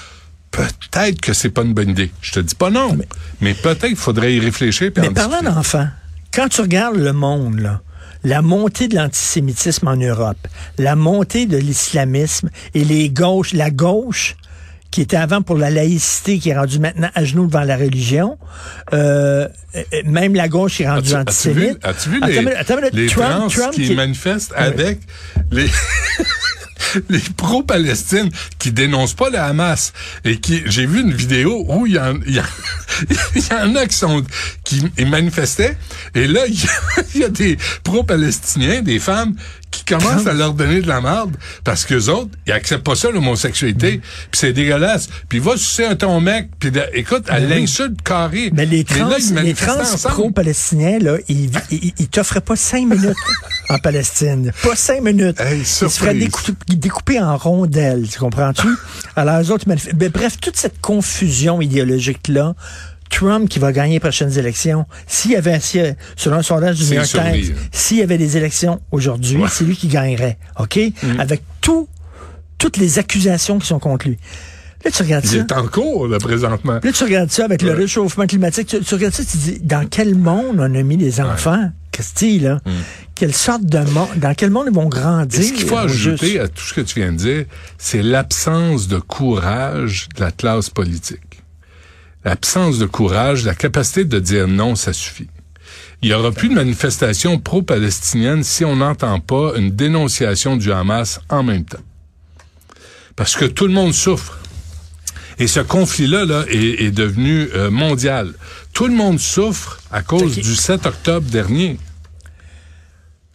peut-être 0.50 1.22
que 1.22 1.34
c'est 1.34 1.52
pas 1.52 1.62
une 1.62 1.76
bonne 1.76 1.90
idée. 1.90 2.10
Je 2.22 2.32
te 2.32 2.40
dis 2.40 2.56
pas 2.56 2.72
non. 2.72 2.98
Mais, 3.42 3.54
peut-être 3.54 3.86
qu'il 3.86 3.96
faudrait 3.96 4.34
y 4.34 4.40
réfléchir. 4.40 4.92
puis 4.92 5.04
Mais 5.04 5.10
en 5.10 5.14
parlant 5.14 5.44
d'enfants, 5.44 5.90
quand 6.34 6.48
tu 6.50 6.62
regardes 6.62 6.98
le 6.98 7.14
monde, 7.14 7.60
là, 7.60 7.82
la 8.24 8.42
montée 8.42 8.88
de 8.88 8.96
l'antisémitisme 8.96 9.88
en 9.88 9.96
Europe, 9.96 10.38
la 10.78 10.96
montée 10.96 11.46
de 11.46 11.58
l'islamisme 11.58 12.50
et 12.74 12.84
les 12.84 13.10
gauches, 13.10 13.54
la 13.54 13.70
gauche 13.72 14.36
qui 14.92 15.02
était 15.02 15.18
avant 15.18 15.44
pour 15.44 15.56
la 15.58 15.70
laïcité, 15.70 16.40
qui 16.40 16.50
est 16.50 16.58
rendue 16.58 16.80
maintenant 16.80 17.10
à 17.14 17.24
genoux 17.24 17.46
devant 17.46 17.62
la 17.64 17.78
religion, 17.78 18.40
euh, 18.92 19.48
euh, 19.76 19.84
même 20.04 20.34
la 20.34 20.48
gauche 20.48 20.78
qui 20.78 20.84
est 20.84 20.90
rendue 20.90 21.14
As-tu- 21.14 21.30
As-tu 21.30 21.50
vu, 21.52 21.62
antisémite. 21.70 21.86
as-tu 21.86 22.10
vu 22.10 22.20
les, 22.26 22.36
une 22.38 22.40
minute, 22.46 22.56
attends 22.58 22.74
une 22.74 22.80
minute. 22.82 22.94
les 22.96 23.06
Trump- 23.06 23.30
trans 23.30 23.48
Trump 23.50 23.72
qui 23.74 23.84
qui- 23.88 23.94
manifestent 23.96 24.54
avec 24.56 25.00
les... 25.52 25.68
les 27.10 27.22
pro-Palestine 27.38 28.30
qui 28.58 28.72
dénoncent 28.72 29.14
pas 29.14 29.30
le 29.30 29.40
Hamas 29.40 29.94
et 30.26 30.40
qui 30.40 30.62
j'ai 30.66 30.86
vu 30.86 31.02
une 31.02 31.14
vidéo 31.14 31.66
où 31.68 31.86
il 31.86 31.94
y 31.94 32.00
en 32.00 33.76
a 33.76 33.86
qui 33.86 33.96
sont 33.96 34.24
qui 34.64 34.84
manifestaient 35.06 35.78
et 36.16 36.28
là 36.28 36.42
il 36.48 36.60
y 37.18 37.20
y 37.20 37.24
a 37.24 37.30
des 37.30 37.58
pro-palestiniens 37.84 38.82
des 38.82 39.00
femmes 39.00 39.36
qui 39.98 40.06
commencent 40.06 40.28
à 40.28 40.34
leur 40.34 40.54
donner 40.54 40.82
de 40.82 40.88
la 40.88 41.02
merde 41.02 41.36
parce 41.64 41.86
que 41.86 42.10
autres 42.10 42.32
ils 42.48 42.54
acceptent 42.54 42.84
pas 42.86 42.96
ça 42.96 43.12
l'homosexualité 43.12 43.98
Mm. 43.98 44.02
puis 44.32 44.40
c'est 44.40 44.54
dégueulasse 44.54 45.10
puis 45.28 45.40
va 45.40 45.58
sucer 45.58 45.86
un 45.86 45.96
ton 45.96 46.20
mec 46.22 46.50
puis 46.60 46.72
écoute 46.94 47.26
à 47.30 47.40
Ben 47.40 47.52
oui. 47.52 47.62
l'insulte 47.62 48.02
carrée 48.02 48.50
Mais 48.54 48.66
les 48.66 48.84
trans, 48.84 49.08
là, 49.10 49.18
ils 49.20 49.36
les 49.36 49.54
trans 49.54 49.84
pro-palestiniens, 50.04 51.00
là, 51.00 51.18
ils, 51.28 51.50
ils, 51.72 51.94
ils 51.98 52.08
t'offraient 52.08 52.42
pas 52.42 52.56
cinq 52.56 52.88
minutes 52.88 53.16
en 53.70 53.78
Palestine. 53.80 54.52
Pas 54.64 54.76
cinq 54.76 55.02
minutes. 55.04 55.40
Hey, 55.40 55.60
ils 55.60 55.66
se 55.66 55.88
feraient 55.88 56.14
découper, 56.16 56.54
découper 56.76 57.20
en 57.20 57.38
rondelles, 57.38 58.08
tu 58.12 58.20
comprends-tu? 58.20 58.68
Alors, 59.16 59.42
eux 59.42 59.52
autres, 59.52 59.66
ben, 59.68 60.10
bref, 60.12 60.38
toute 60.40 60.58
cette 60.58 60.80
confusion 60.82 61.62
idéologique-là, 61.62 62.56
Trump 63.10 63.50
qui 63.50 63.60
va 63.60 63.72
gagner 63.72 63.94
les 63.96 64.00
prochaines 64.00 64.38
élections, 64.38 64.86
s'il 65.08 65.32
y 65.32 65.36
avait, 65.36 65.60
si, 65.60 65.80
selon 66.16 66.38
un 66.38 66.42
sondage 66.44 66.78
du 66.78 66.86
New 66.86 66.94
York 66.94 67.08
survit, 67.08 67.42
Times, 67.48 67.56
hein. 67.58 67.68
s'il 67.72 67.98
y 67.98 68.02
avait 68.04 68.18
des 68.18 68.38
élections 68.38 68.80
aujourd'hui, 68.92 69.38
Ouais. 69.38 69.50
c'est 69.52 69.64
lui 69.66 69.76
qui 69.76 69.88
gagnerait, 69.88 70.38
OK? 70.60 70.78
Mm. 71.04 71.20
Avec 71.20 71.42
tout, 71.62 71.88
toutes 72.58 72.78
les 72.78 73.00
accusations 73.00 73.58
qui 73.60 73.68
sont 73.68 73.80
contre 73.80 74.08
lui. 74.08 74.18
Là, 74.86 74.92
tu 74.92 75.04
regardes 75.04 75.26
il 75.26 75.30
ça. 75.32 75.36
est 75.38 75.52
en 75.52 75.68
cours 75.68 76.08
là 76.08 76.20
présentement 76.20 76.80
là, 76.82 76.92
tu 76.94 77.04
regardes 77.04 77.30
ça 77.32 77.44
avec 77.44 77.62
le 77.64 77.72
Ouais. 77.72 77.76
réchauffement 77.76 78.26
climatique. 78.28 78.68
Tu, 78.68 78.80
tu 78.80 78.94
regardes 78.96 79.14
ça, 79.14 79.24
tu 79.26 79.36
dis, 79.38 79.60
dans 79.62 79.86
quel 79.90 80.16
monde 80.16 80.56
on 80.58 80.74
a 80.74 80.84
mis 80.84 80.96
les 80.96 81.20
enfants? 81.20 81.70
Qu'est-ce 81.92 82.14
que 82.14 82.20
c'est, 82.20 82.38
là? 82.40 82.62
Quelle 83.16 83.34
sorte 83.34 83.66
de 83.66 83.80
monde? 83.80 84.08
Dans 84.16 84.34
quel 84.34 84.52
monde 84.52 84.68
ils 84.70 84.74
vont 84.74 84.88
grandir? 84.88 85.38
Et 85.38 85.44
ce 85.44 85.52
qu'il 85.52 85.66
faut 85.66 85.76
au 85.76 85.80
ajouter 85.80 86.28
juste? 86.28 86.40
à 86.40 86.48
tout 86.48 86.62
ce 86.64 86.74
que 86.74 86.80
tu 86.82 87.00
viens 87.02 87.12
de 87.12 87.18
dire, 87.18 87.46
c'est 87.78 88.02
l'absence 88.02 88.88
de 88.88 89.00
courage 89.00 90.08
de 90.16 90.22
la 90.22 90.32
classe 90.32 90.70
politique. 90.70 91.20
L'absence 92.26 92.78
de 92.80 92.86
courage, 92.86 93.46
la 93.46 93.56
capacité 93.56 94.04
de 94.04 94.20
dire 94.20 94.48
non, 94.48 94.76
ça 94.76 94.94
suffit. 94.94 95.28
Il 96.02 96.10
n'y 96.10 96.16
aura 96.16 96.32
plus 96.32 96.50
de 96.50 96.54
manifestation 96.54 97.40
pro-palestinienne 97.40 98.44
si 98.44 98.64
on 98.66 98.78
n'entend 98.78 99.20
pas 99.20 99.54
une 99.58 99.72
dénonciation 99.72 100.58
du 100.58 100.72
Hamas 100.72 101.20
en 101.30 101.44
même 101.44 101.66
temps. 101.66 101.84
Parce 103.16 103.36
que 103.36 103.46
tout 103.46 103.68
le 103.68 103.74
monde 103.74 103.94
souffre. 103.94 104.40
Et 105.40 105.48
ce 105.48 105.60
conflit-là 105.62 106.26
là, 106.26 106.46
est, 106.50 106.84
est 106.84 106.92
devenu 106.92 107.50
euh, 107.54 107.70
mondial. 107.70 108.34
Tout 108.74 108.88
le 108.88 108.94
monde 108.94 109.20
souffre 109.20 109.80
à 109.92 110.02
cause 110.02 110.38
du 110.38 110.56
7 110.56 110.86
octobre 110.86 111.30
dernier. 111.30 111.78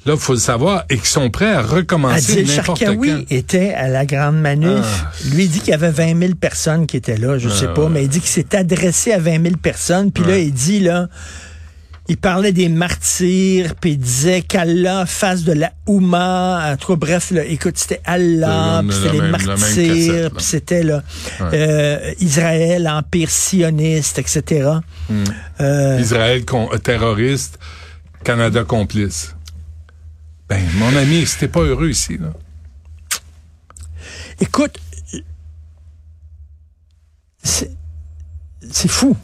Là, 0.06 0.12
il 0.14 0.18
faut 0.20 0.34
le 0.34 0.38
savoir, 0.38 0.84
et 0.90 0.96
qu'ils 0.96 1.06
sont 1.06 1.30
prêts 1.30 1.52
à 1.52 1.62
recommencer 1.62 2.44
n'importe 2.44 2.84
quand. 2.84 3.25
était 3.30 3.73
à 3.73 3.88
la 3.88 4.04
Grande 4.04 4.38
Manif. 4.40 4.68
Ah. 5.06 5.12
Lui, 5.34 5.44
il 5.44 5.50
dit 5.50 5.61
qu'il 5.61 5.70
y 5.70 5.75
avait 5.75 5.90
20 5.90 6.18
000 6.18 6.34
personnes 6.34 6.87
qui 6.87 6.96
étaient 6.99 7.16
là. 7.16 7.38
Je 7.38 7.49
sais 7.49 7.68
pas, 7.68 7.88
mais 7.88 8.02
il 8.04 8.08
dit 8.08 8.20
qu'il 8.20 8.28
s'est 8.28 8.54
adressé 8.54 9.12
à 9.12 9.18
20 9.18 9.42
000 9.42 9.56
personnes. 9.56 10.12
Puis 10.12 10.25
là, 10.25 10.37
il 10.38 10.52
dit, 10.52 10.80
là, 10.80 11.08
il 12.06 12.18
parlait 12.18 12.52
des 12.52 12.68
martyrs, 12.68 13.75
puis 13.80 13.92
il 13.92 13.99
disait 13.99 14.42
qu'Allah 14.42 15.06
fasse 15.06 15.42
de 15.42 15.52
la 15.54 15.73
Ouma. 15.87 16.73
En 16.73 16.76
tout 16.76 16.88
cas, 16.88 16.96
bref, 16.96 17.30
là, 17.30 17.42
écoute, 17.46 17.78
c'était 17.78 18.02
Allah, 18.04 18.82
puis 18.87 18.94
c'était 18.94 19.12
les 19.12 19.20
même- 19.23 19.30
martyrs, 19.30 20.30
puis 20.37 20.44
c'était 20.44 20.82
là, 20.82 21.02
Ouais. 21.40 21.46
euh, 21.54 22.12
Israël, 22.20 22.87
empire 22.88 23.30
sioniste, 23.30 24.18
etc. 24.18 24.68
Hmm. 25.08 25.25
Euh, 25.62 25.99
Israël 25.99 26.44
con- 26.44 26.68
terroriste, 26.82 27.58
Canada 28.23 28.64
complice. 28.64 29.34
Ben, 30.54 30.62
mon 30.78 30.94
ami, 30.96 31.25
t'es 31.40 31.49
pas 31.49 31.62
heureux 31.62 31.90
ici, 31.90 32.16
là. 32.16 32.32
Écoute, 34.38 34.78
c'est- 37.42 37.76
c'est 38.71 38.88
fou. 38.90 39.16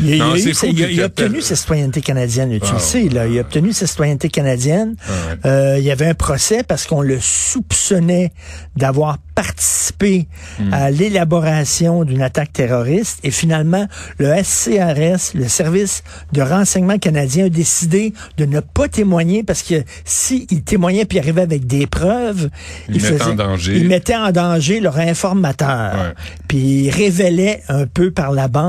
Il, 0.00 0.18
Non, 0.18 0.32
a, 0.32 0.36
eu- 0.36 0.40
c'est 0.40 0.54
fou 0.54 0.66
il 0.70 0.82
a- 0.82 0.86
qu'il 0.86 0.94
il 0.96 1.00
a 1.02 1.04
appelle- 1.06 1.26
obtenu 1.26 1.40
sa 1.42 1.56
citoyenneté 1.56 2.00
canadienne, 2.00 2.50
tu 2.60 2.66
Ah, 2.70 2.74
le 2.74 2.78
sais, 2.78 3.08
là. 3.08 3.26
Il 3.26 3.36
a 3.38 3.40
obtenu 3.40 3.72
sa 3.72 3.86
citoyenneté 3.86 4.28
canadienne. 4.28 4.94
Ouais. 5.08 5.50
Euh, 5.50 5.76
il 5.78 5.84
y 5.84 5.90
avait 5.90 6.06
un 6.06 6.14
procès 6.14 6.62
parce 6.62 6.86
qu'on 6.86 7.00
le 7.00 7.18
soupçonnait 7.20 8.32
d'avoir 8.76 9.18
participé 9.34 10.26
Hmm. 10.60 10.72
à 10.72 10.90
l'élaboration 10.90 12.04
d'une 12.04 12.22
attaque 12.22 12.52
terroriste. 12.52 13.18
Et 13.24 13.30
finalement, 13.30 13.86
le 14.18 14.32
SCRS, 14.32 15.34
le 15.34 15.48
service 15.48 16.02
de 16.32 16.40
renseignement 16.42 16.98
canadien, 16.98 17.46
a 17.46 17.48
décidé 17.48 18.12
de 18.36 18.44
ne 18.44 18.60
pas 18.60 18.86
témoigner 18.88 19.42
parce 19.42 19.62
que 19.62 19.82
s'il 20.04 20.46
témoignait 20.62 21.04
puis 21.04 21.18
arrivait 21.18 21.42
avec 21.42 21.66
des 21.66 21.86
preuves, 21.86 22.48
Il 22.88 23.02
mettait 23.02 23.22
en 23.22 23.34
danger. 23.34 23.76
il 23.76 23.88
mettait 23.88 24.16
en 24.16 24.30
danger 24.30 24.80
leur 24.80 24.98
informateur. 24.98 25.94
Ouais. 25.94 26.14
Puis 26.48 26.84
il 26.84 26.90
révélait 26.90 27.62
un 27.68 27.86
peu 27.86 28.10
par 28.12 28.30
la 28.32 28.46
bande 28.48 28.63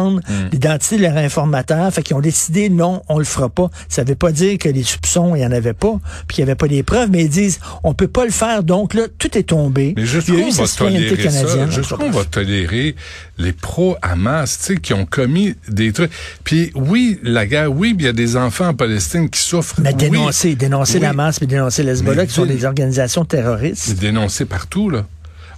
L'identité 0.51 0.97
de 0.97 1.01
leur 1.03 1.17
informateur. 1.17 1.91
Fait 1.93 2.03
qu'ils 2.03 2.15
ont 2.15 2.21
décidé 2.21 2.69
non, 2.69 3.01
on 3.09 3.17
le 3.19 3.25
fera 3.25 3.49
pas. 3.49 3.69
Ça 3.89 4.03
veut 4.03 4.15
pas 4.15 4.31
dire 4.31 4.57
que 4.57 4.69
les 4.69 4.83
soupçons, 4.83 5.35
il 5.35 5.41
y 5.41 5.45
en 5.45 5.51
avait 5.51 5.73
pas, 5.73 5.93
puis 6.27 6.35
qu'il 6.35 6.41
y 6.41 6.43
avait 6.43 6.55
pas 6.55 6.67
des 6.67 6.83
preuves, 6.83 7.09
mais 7.11 7.23
ils 7.23 7.29
disent 7.29 7.59
on 7.83 7.93
peut 7.93 8.07
pas 8.07 8.25
le 8.25 8.31
faire. 8.31 8.63
Donc 8.63 8.93
là, 8.93 9.03
tout 9.17 9.37
est 9.37 9.43
tombé. 9.43 9.93
Mais 9.97 10.05
jusqu'où 10.05 10.33
on 10.33 10.49
va 10.49 10.67
tolérer 10.67 11.29
ça? 11.29 11.41
canadienne. 11.41 11.71
Jusqu'où 11.71 12.01
on 12.03 12.11
va 12.11 12.25
tolérer 12.25 12.95
les 13.37 13.51
pro-Hamas, 13.53 14.57
tu 14.59 14.63
sais, 14.75 14.79
qui 14.79 14.93
ont 14.93 15.05
commis 15.05 15.55
des 15.67 15.91
trucs? 15.93 16.11
Puis 16.43 16.71
oui, 16.75 17.19
la 17.23 17.45
guerre, 17.45 17.71
oui, 17.71 17.95
il 17.97 18.03
y 18.05 18.07
a 18.07 18.13
des 18.13 18.35
enfants 18.37 18.67
en 18.69 18.73
Palestine 18.73 19.29
qui 19.29 19.39
souffrent. 19.41 19.79
Mais 19.81 19.89
Oui. 19.89 19.95
dénoncer, 19.95 20.55
dénoncer 20.55 20.95
Oui. 20.95 21.01
la 21.01 21.13
masse, 21.13 21.39
puis 21.39 21.47
dénoncer 21.47 21.83
l'Hezbollah, 21.83 22.25
qui 22.25 22.33
sont 22.33 22.45
des 22.45 22.65
organisations 22.65 23.25
terroristes. 23.25 23.97
Dénoncé 23.99 24.45
partout, 24.45 24.89
là. 24.89 25.05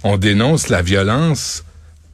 On 0.04 0.16
dénonce 0.16 0.68
la 0.68 0.82
violence 0.82 1.64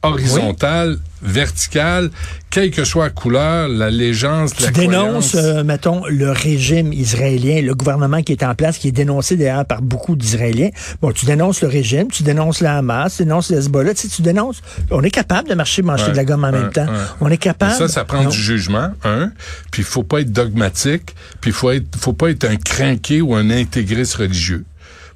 horizontale, 0.09 0.97
verticale, 1.21 2.11
quelle 2.49 2.71
que 2.71 2.83
soit 2.85 3.05
la 3.05 3.09
couleur, 3.09 3.67
l'allégeance, 3.67 4.59
la 4.59 4.71
dénonces, 4.71 5.35
euh, 5.35 5.63
mettons, 5.63 6.03
le 6.07 6.31
régime 6.31 6.93
israélien, 6.93 7.61
le 7.61 7.73
gouvernement 7.75 8.21
qui 8.21 8.31
est 8.31 8.43
en 8.43 8.55
place, 8.55 8.77
qui 8.77 8.89
est 8.89 8.91
dénoncé 8.93 9.35
d'ailleurs 9.35 9.65
par 9.65 9.81
beaucoup 9.81 10.15
d'Israéliens. 10.15 10.69
Bon, 11.01 11.11
tu 11.11 11.25
dénonces 11.25 11.61
le 11.61 11.67
régime, 11.67 12.09
tu 12.09 12.23
dénonces 12.23 12.61
la 12.61 12.77
Hamas, 12.77 13.17
tu 13.17 13.23
dénonces 13.23 13.51
le 13.51 13.57
Hezbollah, 13.57 13.93
tu 13.93 14.01
sais, 14.01 14.07
tu 14.07 14.21
dénonces. 14.21 14.61
On 14.91 15.01
est 15.01 15.11
capable 15.11 15.49
de 15.49 15.55
marcher, 15.55 15.81
manger 15.81 16.11
de 16.11 16.15
la 16.15 16.25
gomme 16.25 16.43
en 16.43 16.51
même 16.51 16.71
temps. 16.71 16.87
On 17.21 17.29
est 17.29 17.37
capable. 17.37 17.73
Ça, 17.73 17.87
ça 17.87 18.05
prend 18.05 18.23
Non. 18.23 18.29
du 18.29 18.37
jugement, 18.37 18.89
un. 19.03 19.31
Puis 19.71 19.81
il 19.81 19.85
faut 19.85 20.03
pas 20.03 20.21
être 20.21 20.31
dogmatique. 20.31 21.15
Puis 21.41 21.51
il 21.51 21.53
faut 21.53 21.71
être, 21.71 21.85
faut 21.99 22.13
pas 22.13 22.29
être 22.29 22.45
un 22.45 22.55
crinqué 22.55 23.21
ou 23.21 23.35
un 23.35 23.49
intégriste 23.49 24.15
religieux. 24.15 24.63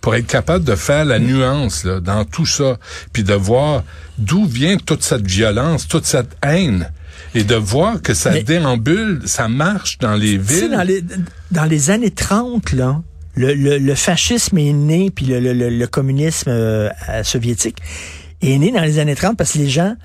Pour 0.01 0.15
être 0.15 0.27
capable 0.27 0.63
de 0.63 0.75
faire 0.75 1.03
la 1.05 1.19
nuance 1.19 1.83
là, 1.83 1.99
dans 1.99 2.23
tout 2.25 2.45
ça, 2.45 2.77
puis 3.11 3.23
de 3.23 3.33
voir 3.33 3.83
d'où 4.17 4.45
vient 4.45 4.77
toute 4.77 5.03
cette 5.03 5.25
violence, 5.27 5.87
toute 5.87 6.05
cette 6.05 6.37
haine, 6.43 6.89
et 7.35 7.43
de 7.43 7.55
voir 7.55 8.01
que 8.01 8.13
ça 8.13 8.31
Mais- 8.31 8.43
déambule, 8.43 9.21
ça 9.25 9.47
marche 9.49 9.97
dans 9.99 10.15
les 10.15 10.37
villes. 10.37 10.71
dans 10.71 10.83
les, 10.83 11.03
dans 11.51 11.65
les 11.65 11.89
années 11.89 12.11
30, 12.11 12.71
là, 12.73 13.01
le, 13.35 13.53
le, 13.53 13.77
le 13.77 13.95
fascisme 13.95 14.57
est 14.57 14.73
né, 14.73 15.11
puis 15.11 15.25
le, 15.25 15.39
le, 15.39 15.53
le- 15.53 15.69
le 15.69 15.87
communisme 15.87 16.49
euh, 16.49 16.89
soviétique 17.23 17.77
est 18.41 18.57
né 18.57 18.71
dans 18.71 18.81
les 18.81 18.99
années 18.99 19.15
30 19.15 19.37
parce 19.37 19.53
que 19.53 19.57
les 19.59 19.69
gens 19.69 19.95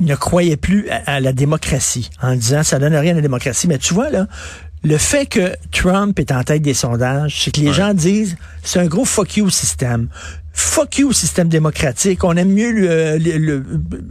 ne 0.00 0.14
croyaient 0.14 0.56
plus 0.56 0.88
à, 0.90 1.14
à 1.16 1.20
la 1.20 1.32
démocratie 1.32 2.10
en 2.22 2.34
disant 2.34 2.62
ça 2.62 2.78
donne 2.78 2.94
rien 2.94 3.12
à 3.12 3.16
la 3.16 3.20
démocratie. 3.22 3.68
Mais 3.68 3.78
tu 3.78 3.92
vois, 3.94 4.10
là, 4.10 4.26
le 4.82 4.96
fait 4.96 5.26
que 5.26 5.54
Trump 5.72 6.18
est 6.18 6.32
en 6.32 6.42
tête 6.42 6.62
des 6.62 6.74
sondages, 6.74 7.42
c'est 7.44 7.54
que 7.54 7.60
les 7.60 7.68
Ouais. 7.68 7.72
gens 7.74 7.94
disent 7.94 8.36
c'est 8.62 8.78
un 8.80 8.86
gros 8.86 9.04
fuck 9.04 9.36
you 9.36 9.46
au 9.46 9.50
système. 9.50 10.08
Fuck 10.52 10.98
you 10.98 11.08
au 11.08 11.12
système 11.12 11.48
démocratique. 11.48 12.24
On 12.24 12.36
aime 12.36 12.52
mieux 12.52 12.72
le, 12.72 13.18
le- 13.18 13.38
le- 13.38 13.64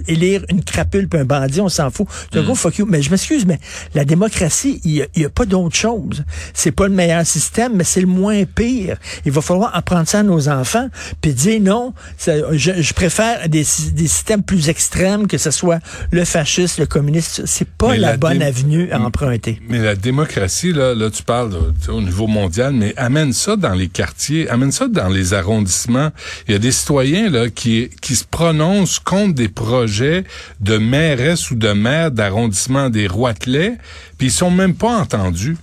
élire 0.08 0.44
une 0.50 0.64
crapule 0.64 1.08
un 1.14 1.26
bandit, 1.26 1.60
on 1.62 1.70
s'en 1.70 1.90
fout. 1.92 2.08
C'est 2.32 2.40
un 2.40 2.44
gros 2.44 2.56
fuck 2.56 2.78
you. 2.78 2.86
Mais 2.86 3.02
je 3.02 3.12
m'excuse, 3.12 3.46
mais 3.46 3.60
la 3.94 4.06
démocratie, 4.06 4.80
il 4.86 5.06
n'y 5.16 5.26
a, 5.26 5.30
pas 5.30 5.46
d'autre 5.46 5.76
chose. 5.76 6.24
C'est 6.54 6.72
pas 6.72 6.88
le 6.88 6.94
meilleur 6.94 7.26
système, 7.26 7.74
mais 7.76 7.84
c'est 7.84 8.02
le 8.02 8.08
moins 8.08 8.44
pire. 8.46 8.98
Il 9.26 9.32
va 9.32 9.42
falloir 9.42 9.76
apprendre 9.76 10.08
ça 10.08 10.20
à 10.20 10.24
nos 10.24 10.48
enfants, 10.50 10.88
puis 11.22 11.34
dire 11.34 11.60
non, 11.62 11.94
ça- 12.18 12.34
je, 12.54 12.82
je 12.82 12.94
préfère 12.94 13.48
des, 13.50 13.66
des 13.94 14.08
systèmes 14.08 14.44
plus 14.44 14.70
extrêmes, 14.70 15.28
que 15.28 15.38
ce 15.38 15.52
soit 15.52 15.80
le 16.12 16.24
fasciste, 16.26 16.80
le 16.80 16.86
communiste. 16.86 17.44
C'est 17.46 17.68
pas 17.70 17.96
la, 17.98 18.12
la 18.12 18.18
bonne 18.18 18.42
avenue 18.42 18.92
à 18.92 19.00
emprunter. 19.02 19.62
Mais 19.68 19.80
la 19.80 19.96
démocratie, 19.96 20.72
là, 20.74 20.96
là 20.96 21.10
tu 21.10 21.24
parles 21.24 21.52
là, 21.54 21.94
au 21.94 22.02
niveau 22.02 22.28
mondial, 22.28 22.74
mais 22.74 22.94
amène 22.98 23.34
ça 23.34 23.56
dans 23.56 23.74
les 23.74 23.88
quartiers, 23.90 24.50
amène 24.50 24.72
ça 24.72 24.88
dans 24.88 25.10
les 25.10 25.34
arrondissements. 25.34 26.12
Il 26.48 26.52
y 26.52 26.56
a 26.56 26.60
des 26.60 26.72
citoyens 26.72 27.30
là 27.30 27.50
qui 27.50 27.90
qui 28.02 28.16
se 28.16 28.26
prononcent 28.26 29.00
contre 29.00 29.36
des 29.36 29.50
projets 29.50 30.24
de 30.60 30.78
mairesse 30.78 31.52
ou 31.52 31.56
de 31.56 31.72
maire 31.72 32.12
d'arrondissement 32.12 32.90
des 32.90 33.08
Roitelets, 33.08 33.78
puis 34.18 34.28
ils 34.28 34.32
sont 34.32 34.52
même 34.52 34.76
pas 34.76 34.98
entendus. 34.98 35.58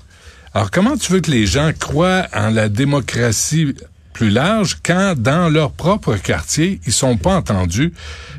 Alors 0.55 0.71
comment 0.71 0.97
tu 0.97 1.13
veux 1.13 1.21
que 1.21 1.31
les 1.31 1.47
gens 1.47 1.73
croient 1.79 2.27
en 2.35 2.51
la 2.51 2.69
démocratie 2.69 3.75
plus 4.13 4.31
large 4.31 4.79
quand 4.83 5.15
dans 5.15 5.51
leur 5.51 5.73
propre 5.73 6.17
quartier, 6.17 6.81
ils 6.87 6.93
sont 6.93 7.19
pas 7.19 7.37
entendus? 7.37 7.93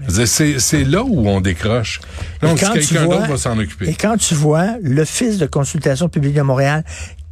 C'est 0.08 0.60
c'est 0.60 0.84
là 0.84 1.04
où 1.04 1.28
on 1.28 1.42
décroche. 1.42 2.00
Tu 2.42 2.56
quelqu'un 2.56 3.06
d'autre 3.06 3.28
va 3.28 3.38
s'en 3.38 3.60
occuper. 3.60 3.90
Et 3.90 3.94
quand 3.94 4.18
tu 4.18 4.34
vois 4.34 4.78
l'Office 4.82 5.38
de 5.38 5.46
consultation 5.46 6.10
publique 6.10 6.34
de 6.34 6.42
Montréal 6.42 6.84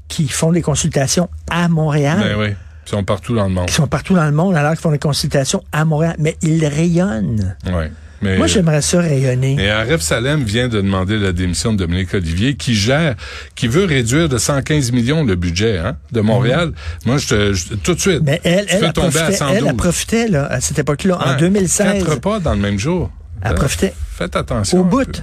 qui 0.07 0.27
font 0.27 0.51
des 0.51 0.61
consultations 0.61 1.29
à 1.49 1.67
Montréal, 1.67 2.19
Ben 2.19 2.39
oui. 2.39 2.49
Ils 2.85 2.89
sont 2.91 3.03
partout 3.03 3.35
dans 3.35 3.45
le 3.47 3.53
monde. 3.53 3.67
qui 3.67 3.73
sont 3.73 3.87
partout 3.87 4.13
dans 4.13 4.25
le 4.25 4.31
monde 4.31 4.55
alors 4.55 4.71
qu'ils 4.71 4.81
font 4.81 4.91
des 4.91 4.99
consultations 4.99 5.63
à 5.71 5.85
Montréal, 5.85 6.15
mais 6.19 6.37
ils 6.41 6.65
rayonnent. 6.65 7.55
Ouais. 7.65 7.91
Mais, 8.21 8.37
Moi, 8.37 8.47
j'aimerais 8.47 8.81
ça 8.81 9.01
rayonner. 9.01 9.57
et 9.59 9.69
Aref 9.69 10.01
Salem 10.01 10.43
vient 10.43 10.67
de 10.69 10.77
demander 10.81 11.19
la 11.19 11.31
démission 11.33 11.73
de 11.73 11.77
Dominique 11.79 12.13
Olivier, 12.13 12.55
qui 12.55 12.73
gère, 12.73 13.15
qui 13.55 13.67
veut 13.67 13.83
réduire 13.85 14.29
de 14.29 14.37
115 14.37 14.91
millions 14.93 15.23
le 15.23 15.35
budget 15.35 15.77
hein, 15.79 15.97
de 16.11 16.21
Montréal. 16.21 16.71
Moi, 17.05 17.17
je 17.17 17.27
te, 17.27 17.53
je- 17.53 17.73
tout 17.75 17.93
de 17.93 17.99
suite, 17.99 18.21
Mais 18.23 18.39
elle, 18.43 18.65
elle, 18.69 18.83
elle 18.85 18.93
tomber 18.93 19.07
à 19.07 19.11
profitait, 19.23 19.37
112. 19.37 19.57
elle, 19.57 19.67
elle 19.67 19.75
profitait 19.75 20.27
là, 20.29 20.45
à 20.47 20.61
cette 20.61 20.79
époque-là, 20.79 21.17
en 21.23 21.31
Ouais, 21.31 21.37
2016. 21.37 21.85
Quatre 22.03 22.09
repas 22.11 22.39
dans 22.39 22.53
le 22.53 22.59
même 22.61 22.79
jour. 22.79 23.11
Elle 23.43 23.51
Euh, 23.51 23.55
profitait 23.55 23.93
Faites 24.17 24.35
attention. 24.35 24.79
au 24.79 24.83
bout. 24.85 25.21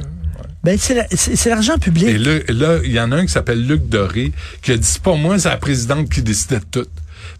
Ben, 0.62 0.76
c'est 0.78 0.95
la- 0.95 1.07
c'est 1.11 1.35
c'est 1.35 1.49
l'argent 1.50 1.76
public. 1.78 2.07
Et 2.07 2.19
là, 2.19 2.38
là, 2.50 2.78
il 2.85 2.92
y 2.92 3.00
en 3.00 3.11
a 3.11 3.16
un 3.16 3.26
qui 3.26 3.33
s'appelle 3.33 3.66
Luc 3.66 3.88
Doré, 3.88 4.31
qui 4.61 4.71
a 4.71 4.76
dit, 4.76 4.87
c'est 4.87 5.02
pas 5.02 5.16
moi, 5.16 5.37
c'est 5.38 5.49
la 5.49 5.57
présidente 5.57 6.09
qui 6.09 6.23
décidait 6.23 6.61
de 6.61 6.64
tout. 6.71 6.87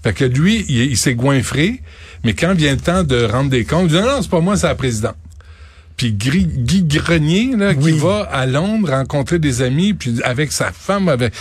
Fait 0.03 0.13
que 0.13 0.25
lui, 0.25 0.65
il, 0.69 0.83
il 0.93 0.97
s'est 0.97 1.15
goinfré, 1.15 1.81
mais 2.25 2.35
quand 2.35 2.55
vient 2.55 2.73
le 2.73 2.81
temps 2.81 3.05
de 3.05 3.25
rendre 3.25 3.51
des 3.51 3.65
comptes, 3.65 3.85
il 3.85 3.89
dit, 3.89 3.95
non, 3.97 4.03
non, 4.17 4.23
c'est 4.23 4.31
pas 4.31 4.41
moi, 4.41 4.57
c'est 4.57 4.67
la 4.67 4.75
présidente. 4.75 5.17
Puis 5.97 6.13
Guy 6.13 6.83
Grenier, 6.85 7.55
là, 7.57 7.73
Oui. 7.77 7.93
qui 7.93 7.99
va 7.99 8.29
à 8.33 8.47
Londres 8.47 8.91
rencontrer 8.91 9.39
des 9.39 9.63
amis, 9.63 9.93
puis 9.95 10.15
avec 10.25 10.51
sa 10.51 10.73
femme, 10.73 11.09
avec, 11.09 11.33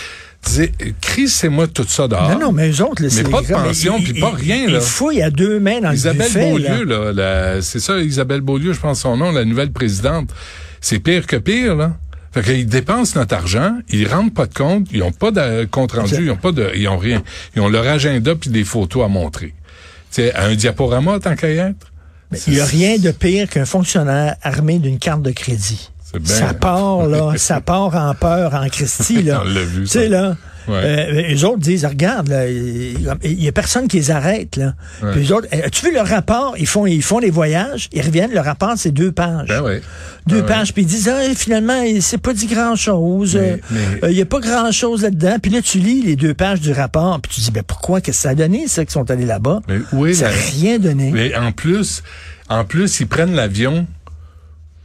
disait, 0.46 0.72
Chris, 1.00 1.28
c'est 1.28 1.48
moi 1.48 1.66
tout 1.66 1.84
ça 1.88 2.06
dehors. 2.06 2.30
non, 2.30 2.38
non, 2.38 2.52
mais 2.52 2.70
eux 2.70 2.82
autres, 2.84 3.02
là, 3.02 3.08
c'est 3.10 3.28
pas 3.28 3.40
de 3.42 3.46
pension, 3.48 4.00
puis 4.00 4.14
pas 4.20 4.30
rien, 4.30 4.64
Ils 4.66 4.74
là. 4.74 4.80
fouillent 4.80 5.22
à 5.22 5.30
deux 5.30 5.58
mains 5.58 5.80
dans 5.80 5.90
Isabelle 5.92 6.28
le 6.34 6.34
buffet. 6.34 6.50
Beaulieu, 6.84 7.12
là. 7.12 7.62
c'est 7.62 7.80
ça, 7.80 7.98
Isabelle 7.98 8.42
Beaulieu, 8.42 8.72
je 8.72 8.80
pense 8.80 9.00
son 9.00 9.16
nom, 9.16 9.32
la 9.32 9.44
nouvelle 9.44 9.72
présidente. 9.72 10.30
C'est 10.80 10.98
pire 11.00 11.26
que 11.26 11.36
pire, 11.36 11.74
là. 11.74 11.96
Fait 12.32 12.42
qu'ils 12.42 12.66
dépensent 12.66 13.18
notre 13.18 13.34
argent, 13.34 13.78
ils 13.90 14.08
rendent 14.08 14.32
pas 14.32 14.46
de 14.46 14.54
compte, 14.54 14.86
ils 14.90 15.02
ont 15.02 15.12
pas 15.12 15.30
de 15.30 15.66
compte 15.66 15.92
rendu, 15.92 16.24
ils 16.24 16.30
ont 16.30 16.36
pas 16.36 16.52
de, 16.52 16.70
ils 16.74 16.88
ont 16.88 16.96
rien. 16.96 17.22
Ils 17.54 17.60
ont 17.60 17.68
leur 17.68 17.86
agenda 17.86 18.34
puis 18.34 18.48
des 18.48 18.64
photos 18.64 19.04
à 19.04 19.08
montrer. 19.08 19.54
Sais, 20.10 20.34
un 20.34 20.54
diaporama 20.54 21.18
tant 21.20 21.36
qu'à 21.36 21.50
y 21.50 21.58
être. 21.58 21.92
Il 22.46 22.54
n'y 22.54 22.60
a 22.60 22.64
rien 22.64 22.98
de 22.98 23.10
pire 23.10 23.48
qu'un 23.48 23.66
fonctionnaire 23.66 24.36
armé 24.42 24.78
d'une 24.78 24.98
carte 24.98 25.22
de 25.22 25.30
crédit. 25.30 25.90
C'est 26.02 26.20
bien. 26.20 26.34
Ça 26.34 26.54
part, 26.54 27.06
là, 27.06 27.32
ça 27.36 27.60
part 27.60 27.94
en 27.94 28.14
peur, 28.14 28.54
en 28.54 28.68
Christie, 28.68 29.22
là. 29.22 29.42
On 29.44 29.48
l'a 29.48 29.62
vu, 29.62 29.82
Tu 29.82 29.88
sais, 29.88 30.08
là, 30.08 30.36
Ouais. 30.68 30.74
euh, 30.84 31.22
les 31.28 31.44
autres 31.44 31.58
disent, 31.58 31.84
regarde, 31.84 32.32
il 32.48 33.42
y 33.42 33.48
a 33.48 33.52
personne 33.52 33.88
qui 33.88 33.96
les 33.96 34.10
arrête, 34.10 34.56
là. 34.56 34.74
Ouais. 35.02 35.12
Puis 35.12 35.20
les 35.22 35.32
autres, 35.32 35.48
euh, 35.52 35.66
as-tu 35.66 35.86
vu 35.86 35.92
leur 35.94 36.06
rapport? 36.06 36.54
Ils 36.58 36.66
font, 36.66 36.86
ils 36.86 37.02
font 37.02 37.20
des 37.20 37.30
voyages, 37.30 37.88
ils 37.92 38.02
reviennent, 38.02 38.32
le 38.32 38.40
rapport, 38.40 38.74
c'est 38.76 38.92
deux 38.92 39.12
pages. 39.12 39.48
Ben 39.48 39.60
ouais. 39.62 39.80
Deux 40.26 40.42
Ben 40.42 40.46
pages, 40.46 40.72
puis 40.72 40.82
ils 40.82 40.86
disent, 40.86 41.08
ah, 41.08 41.34
finalement, 41.34 41.82
il 41.82 42.02
s'est 42.02 42.18
pas 42.18 42.32
dit 42.32 42.46
grand-chose. 42.46 43.34
Mais- 43.36 43.60
Euh, 43.72 44.04
euh, 44.04 44.10
Il 44.12 44.16
y 44.16 44.22
a 44.22 44.26
pas 44.26 44.38
grand-chose 44.40 45.02
là-dedans. 45.02 45.36
Puis 45.42 45.50
là, 45.50 45.60
tu 45.62 45.78
lis 45.78 46.02
les 46.02 46.14
deux 46.16 46.34
pages 46.34 46.60
du 46.60 46.72
rapport, 46.72 47.20
puis 47.20 47.32
tu 47.34 47.40
dis, 47.40 47.50
ben 47.50 47.62
pourquoi, 47.66 48.00
qu'est-ce 48.00 48.18
que 48.18 48.22
ça 48.22 48.28
a 48.30 48.34
donné, 48.34 48.68
ça, 48.68 48.84
qu'ils 48.84 48.92
sont 48.92 49.10
allés 49.10 49.26
là-bas? 49.26 49.60
Ça 50.14 50.26
n'a 50.28 50.34
rien 50.60 50.78
donné. 50.78 51.10
Mais 51.12 51.34
en 51.34 51.50
plus, 51.52 52.02
en 52.48 52.64
plus, 52.64 53.00
ils 53.00 53.06
prennent 53.08 53.34
l'avion 53.34 53.86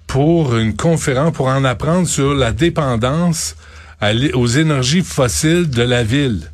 pour 0.07 0.55
une 0.57 0.75
conférence, 0.75 1.34
pour 1.34 1.48
en 1.48 1.63
apprendre 1.65 2.07
sur 2.07 2.34
la 2.34 2.51
dépendance 2.51 3.55
aux 4.01 4.48
énergies 4.48 5.01
fossiles 5.01 5.70
de 5.70 5.82
la 5.82 6.04
ville. 6.04 6.51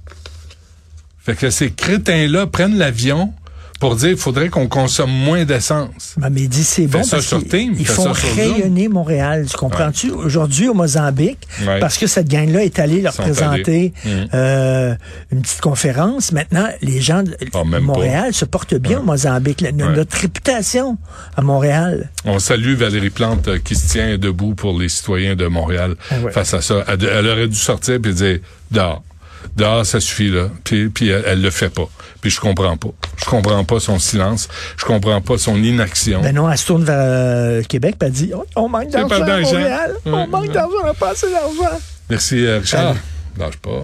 Fait 1.19 1.35
que 1.35 1.49
ces 1.49 1.71
crétins-là 1.71 2.47
prennent 2.47 2.77
l'avion 2.77 3.33
pour 3.83 3.95
dire 3.97 4.09
qu'il 4.09 4.17
faudrait 4.17 4.49
qu'on 4.49 4.67
consomme 4.67 5.11
moins 5.11 5.43
d'essence. 5.45 6.13
Ben, 6.17 6.29
mais 6.29 6.41
il 6.43 6.49
dit 6.49 6.63
c'est 6.63 6.87
bon 6.87 7.03
ça 7.03 7.17
parce 7.17 7.25
sur 7.27 7.39
qu'ils 7.39 7.47
Teams, 7.49 7.75
ils 7.77 7.85
font 7.85 8.13
ça 8.13 8.19
sur 8.19 8.29
Zoom. 8.29 8.53
rayonner 8.53 8.87
Montréal. 8.87 9.45
Tu 9.49 9.57
comprends-tu? 9.57 10.11
Aujourd'hui, 10.11 10.69
au 10.69 10.73
Mozambique, 10.73 11.39
Ouais. 11.67 11.79
parce 11.79 11.97
que 11.97 12.07
cette 12.07 12.29
gang-là 12.29 12.63
est 12.63 12.79
allée 12.79 13.01
leur 13.01 13.13
Sont 13.13 13.23
présenter 13.23 13.93
allés. 14.05 14.15
Mm. 14.23 14.27
euh, 14.33 14.95
une 15.31 15.41
petite 15.41 15.59
conférence. 15.61 16.31
Maintenant, 16.31 16.67
les 16.81 17.01
gens 17.01 17.23
de 17.23 17.35
Ah, 17.53 17.63
Montréal 17.63 18.33
se 18.33 18.45
portent 18.45 18.75
bien 18.75 18.99
au 18.99 19.03
Mozambique. 19.03 19.61
La-. 19.61 19.71
Notre 19.71 20.17
réputation 20.17 20.97
à 21.35 21.41
Montréal. 21.41 22.09
On 22.25 22.39
salue 22.39 22.75
Valérie 22.75 23.09
Plante 23.09 23.47
euh, 23.49 23.59
qui 23.63 23.75
se 23.75 23.89
tient 23.89 24.17
debout 24.17 24.55
pour 24.55 24.79
les 24.79 24.87
citoyens 24.89 25.35
de 25.35 25.47
Montréal 25.47 25.95
Ah 26.09 26.15
face 26.31 26.53
à 26.53 26.61
ça. 26.61 26.85
Elle, 26.87 27.03
elle 27.03 27.27
aurait 27.27 27.47
dû 27.47 27.57
sortir 27.57 27.99
puis 28.01 28.13
dire 28.13 28.39
dehors. 28.71 29.03
Dehors, 29.55 29.85
ça 29.85 29.99
suffit 29.99 30.29
là. 30.29 30.47
Puis, 30.63 30.89
puis 30.89 31.09
elle, 31.09 31.23
elle 31.27 31.41
le 31.41 31.49
fait 31.49 31.69
pas. 31.69 31.87
Puis 32.21 32.31
je 32.31 32.39
comprends 32.39 32.77
pas. 32.77 32.89
Je 33.17 33.25
comprends 33.25 33.63
pas 33.65 33.79
son 33.79 33.99
silence. 33.99 34.47
Je 34.77 34.85
comprends 34.85 35.19
pas 35.21 35.37
son 35.37 35.57
inaction. 35.57 36.21
Ben 36.21 36.33
non, 36.33 36.49
elle 36.49 36.57
se 36.57 36.65
tourne 36.65 36.85
vers 36.85 36.95
euh, 36.97 37.63
Québec 37.63 37.95
et 38.01 38.05
elle 38.05 38.11
dit 38.11 38.31
oh, 38.33 38.45
on 38.55 38.69
manque 38.69 38.89
d'argent 38.89 39.21
à. 39.21 39.41
Montréal. 39.41 39.95
On 40.05 40.27
manque 40.27 40.51
d'argent, 40.51 40.77
on 40.83 40.87
a 40.87 40.93
pas 40.93 41.09
assez 41.09 41.29
d'argent. 41.29 41.77
Merci 42.09 42.45
euh, 42.45 42.59
Richard. 42.59 42.95
Lâche 43.37 43.57
pas. 43.57 43.81